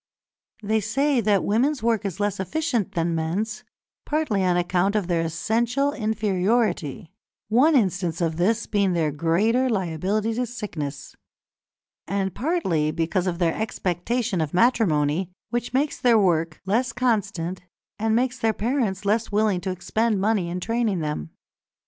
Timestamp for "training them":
20.59-21.29